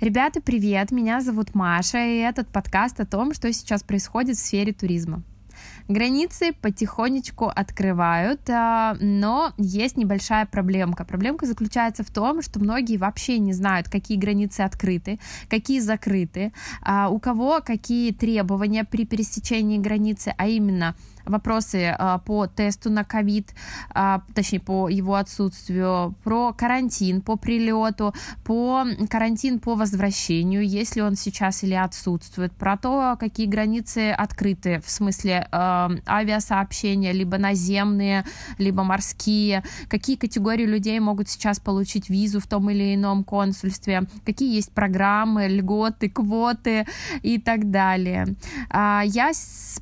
Ребята, 0.00 0.40
привет! 0.40 0.92
Меня 0.92 1.20
зовут 1.20 1.56
Маша, 1.56 1.98
и 1.98 2.18
этот 2.18 2.46
подкаст 2.46 3.00
о 3.00 3.04
том, 3.04 3.34
что 3.34 3.52
сейчас 3.52 3.82
происходит 3.82 4.36
в 4.36 4.40
сфере 4.40 4.72
туризма. 4.72 5.24
Границы 5.88 6.52
потихонечку 6.52 7.46
открывают, 7.46 8.48
а, 8.48 8.96
но 9.00 9.52
есть 9.58 9.96
небольшая 9.96 10.46
проблемка. 10.46 11.04
Проблемка 11.04 11.46
заключается 11.46 12.04
в 12.04 12.10
том, 12.12 12.42
что 12.42 12.60
многие 12.60 12.96
вообще 12.96 13.40
не 13.40 13.52
знают, 13.52 13.88
какие 13.88 14.16
границы 14.16 14.60
открыты, 14.60 15.18
какие 15.48 15.80
закрыты, 15.80 16.52
а, 16.80 17.08
у 17.08 17.18
кого 17.18 17.60
какие 17.60 18.12
требования 18.12 18.84
при 18.84 19.04
пересечении 19.04 19.78
границы, 19.78 20.32
а 20.38 20.46
именно 20.46 20.94
вопросы 21.28 21.94
а, 21.98 22.18
по 22.18 22.46
тесту 22.46 22.90
на 22.90 23.04
ковид, 23.04 23.54
а, 23.90 24.22
точнее, 24.34 24.60
по 24.60 24.88
его 24.88 25.14
отсутствию, 25.14 26.14
про 26.24 26.52
карантин 26.52 27.20
по 27.20 27.36
прилету, 27.36 28.14
по 28.44 28.84
карантин 29.08 29.58
по 29.58 29.74
возвращению, 29.74 30.66
если 30.66 31.00
он 31.00 31.16
сейчас 31.16 31.62
или 31.62 31.74
отсутствует, 31.74 32.52
про 32.52 32.76
то, 32.76 33.16
какие 33.18 33.46
границы 33.46 34.10
открыты, 34.10 34.80
в 34.84 34.90
смысле 34.90 35.46
э, 35.50 35.88
авиасообщения, 36.06 37.12
либо 37.12 37.38
наземные, 37.38 38.24
либо 38.58 38.82
морские, 38.82 39.62
какие 39.88 40.16
категории 40.16 40.64
людей 40.64 40.98
могут 41.00 41.28
сейчас 41.28 41.60
получить 41.60 42.08
визу 42.08 42.40
в 42.40 42.46
том 42.46 42.70
или 42.70 42.94
ином 42.94 43.24
консульстве, 43.24 44.04
какие 44.24 44.54
есть 44.54 44.72
программы, 44.72 45.48
льготы, 45.48 46.08
квоты 46.08 46.86
и 47.22 47.38
так 47.38 47.70
далее. 47.70 48.36
А, 48.70 49.02
я 49.04 49.32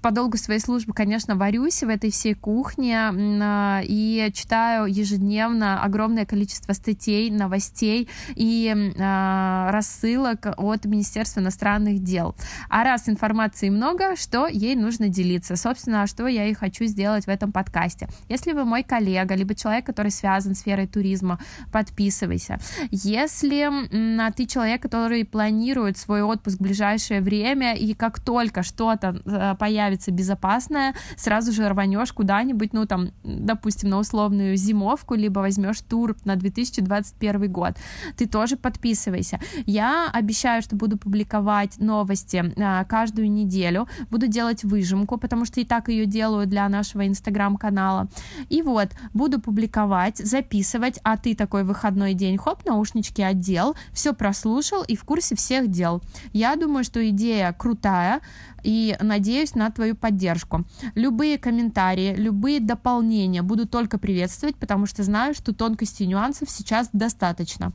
по 0.03 0.11
долгу 0.11 0.37
своей 0.37 0.61
службы, 0.61 0.93
конечно, 0.93 1.36
варюсь 1.37 1.83
в 1.83 1.89
этой 1.89 2.11
всей 2.11 2.35
кухне 2.35 2.99
а, 2.99 3.81
и 3.83 4.31
читаю 4.35 4.87
ежедневно 4.87 5.83
огромное 5.83 6.27
количество 6.27 6.73
статей, 6.73 7.31
новостей 7.31 8.09
и 8.35 8.93
а, 8.99 9.71
рассылок 9.73 10.47
от 10.57 10.85
Министерства 10.85 11.41
иностранных 11.41 12.03
дел. 12.03 12.35
А 12.69 12.85
раз 12.85 13.09
информации 13.09 13.71
много, 13.71 14.17
что 14.17 14.47
ей 14.47 14.77
нужно 14.77 15.09
делиться? 15.09 15.57
Собственно, 15.57 16.07
что 16.07 16.27
я 16.27 16.47
и 16.47 16.55
хочу 16.55 16.85
сделать 16.85 17.25
в 17.25 17.29
этом 17.29 17.51
подкасте. 17.51 18.09
Если 18.29 18.53
вы 18.53 18.65
мой 18.65 18.83
коллега, 18.83 19.35
либо 19.35 19.55
человек, 19.55 19.87
который 19.87 20.11
связан 20.11 20.55
с 20.55 20.67
сферой 20.67 20.89
туризма, 20.89 21.39
подписывайся. 21.71 22.59
Если 22.91 23.71
ты 24.33 24.47
человек, 24.47 24.83
который 24.83 25.25
планирует 25.25 25.97
свой 25.97 26.23
отпуск 26.23 26.59
в 26.59 26.63
ближайшее 26.63 27.21
время, 27.21 27.77
и 27.77 27.95
как 27.95 28.19
только 28.19 28.65
что-то 28.65 29.21
а, 29.25 29.55
появится 29.55 30.11
безопасное, 30.11 30.95
сразу 31.27 31.51
же 31.51 31.69
рванешь 31.69 32.13
куда-нибудь, 32.13 32.73
ну 32.73 32.87
там, 32.87 33.11
допустим, 33.25 33.91
на 33.91 33.99
условную 33.99 34.57
зимовку, 34.57 35.17
либо 35.17 35.41
возьмешь 35.41 35.81
тур 35.81 36.15
на 36.25 36.37
2021 36.37 37.51
год. 37.51 37.75
Ты 38.17 38.29
тоже 38.29 38.57
подписывайся. 38.57 39.41
Я 39.67 40.09
обещаю, 40.13 40.63
что 40.63 40.77
буду 40.77 40.97
публиковать 40.97 41.79
новости 41.81 42.55
а, 42.57 42.85
каждую 42.85 43.29
неделю, 43.29 43.89
буду 44.09 44.29
делать 44.29 44.63
выжимку, 44.63 45.19
потому 45.19 45.47
что 45.47 45.61
и 45.61 45.65
так 45.65 45.89
ее 45.89 46.07
делаю 46.07 46.47
для 46.47 46.69
нашего 46.69 47.09
инстаграм-канала. 47.09 48.07
И 48.49 48.63
вот, 48.63 48.91
буду 49.13 49.41
публиковать, 49.41 50.19
записывать, 50.19 51.01
а 51.03 51.17
ты 51.17 51.35
такой 51.35 51.65
выходной 51.65 52.15
день, 52.15 52.39
хоп, 52.39 52.65
наушнички 52.65 53.21
одел, 53.21 53.75
все 53.93 54.13
прослушал 54.13 54.85
и 54.85 54.95
в 54.95 55.03
курсе 55.03 55.35
всех 55.35 55.73
дел. 55.73 56.03
Я 56.33 56.55
думаю, 56.55 56.85
что 56.85 57.01
идея 57.09 57.53
крутая, 57.53 58.21
и 58.67 58.97
надеюсь 59.01 59.55
на 59.55 59.71
твою 59.71 59.95
поддержку. 59.95 60.65
Любые 61.17 61.39
комментарии, 61.39 62.15
любые 62.15 62.61
дополнения 62.61 63.41
буду 63.41 63.67
только 63.67 63.97
приветствовать, 63.97 64.57
потому 64.57 64.85
что 64.85 65.03
знаю, 65.03 65.33
что 65.33 65.55
тонкостей 65.55 66.05
и 66.05 66.09
нюансов 66.11 66.51
сейчас 66.51 66.91
достаточно. 66.93 67.73